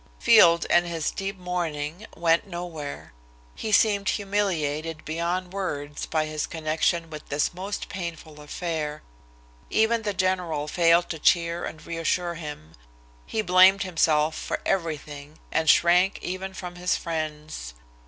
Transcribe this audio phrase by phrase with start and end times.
[0.17, 3.13] Field, in his deep mourning, went nowhere.
[3.53, 9.03] He seemed humiliated beyond words by his connection with this most painful affair.
[9.69, 12.73] Even the general failed to cheer and reassure him.
[13.27, 17.75] He blamed himself for everything and shrank even from his friends.